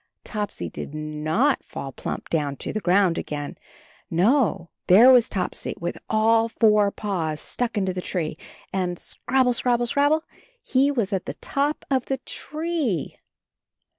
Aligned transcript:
Topsy 0.23 0.67
did 0.67 0.95
not 0.95 1.63
fall 1.63 1.91
plump 1.91 2.27
down 2.29 2.55
to 2.55 2.73
the 2.73 2.79
gound 2.79 3.19
again. 3.19 3.55
No, 4.09 4.71
there 4.87 5.11
was 5.11 5.29
Topsy 5.29 5.75
with 5.79 5.95
all 6.09 6.49
four 6.49 6.89
paws 6.89 7.39
stuck 7.39 7.77
into 7.77 7.93
the 7.93 8.01
tree, 8.01 8.35
and— 8.73 8.97
scrabble, 8.97 9.53
scrabble, 9.53 9.85
scrabble, 9.85 10.23
he 10.63 10.89
was 10.89 11.13
at 11.13 11.25
the 11.27 11.35
top 11.35 11.85
of 11.91 12.07
the 12.07 12.17
tree! 12.17 13.17